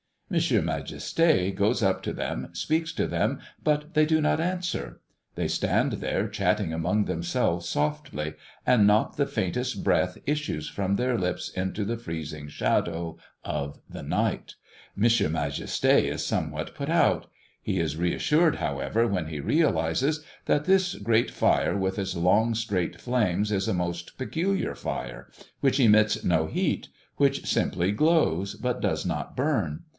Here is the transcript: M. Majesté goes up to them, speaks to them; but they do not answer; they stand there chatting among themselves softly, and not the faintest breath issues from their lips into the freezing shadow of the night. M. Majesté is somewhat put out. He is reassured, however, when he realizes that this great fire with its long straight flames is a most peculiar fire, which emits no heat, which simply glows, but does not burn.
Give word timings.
M. 0.31 0.37
Majesté 0.37 1.53
goes 1.53 1.83
up 1.83 2.01
to 2.03 2.13
them, 2.13 2.49
speaks 2.53 2.93
to 2.93 3.05
them; 3.05 3.39
but 3.61 3.93
they 3.93 4.05
do 4.05 4.21
not 4.21 4.39
answer; 4.39 5.01
they 5.35 5.47
stand 5.49 5.91
there 5.93 6.27
chatting 6.29 6.73
among 6.73 7.03
themselves 7.03 7.67
softly, 7.67 8.35
and 8.65 8.87
not 8.87 9.17
the 9.17 9.25
faintest 9.27 9.83
breath 9.83 10.17
issues 10.25 10.69
from 10.69 10.95
their 10.95 11.19
lips 11.19 11.49
into 11.49 11.83
the 11.83 11.97
freezing 11.97 12.47
shadow 12.47 13.17
of 13.43 13.79
the 13.89 14.01
night. 14.01 14.55
M. 14.97 15.03
Majesté 15.03 16.03
is 16.03 16.25
somewhat 16.25 16.73
put 16.73 16.89
out. 16.89 17.27
He 17.61 17.77
is 17.79 17.97
reassured, 17.97 18.55
however, 18.55 19.05
when 19.05 19.27
he 19.27 19.41
realizes 19.41 20.23
that 20.45 20.63
this 20.63 20.95
great 20.95 21.29
fire 21.29 21.77
with 21.77 21.99
its 21.99 22.15
long 22.15 22.55
straight 22.55 22.99
flames 23.01 23.51
is 23.51 23.67
a 23.67 23.73
most 23.73 24.17
peculiar 24.17 24.75
fire, 24.75 25.29
which 25.59 25.79
emits 25.79 26.23
no 26.23 26.47
heat, 26.47 26.87
which 27.17 27.45
simply 27.45 27.91
glows, 27.91 28.55
but 28.55 28.79
does 28.81 29.05
not 29.05 29.35
burn. 29.35 29.83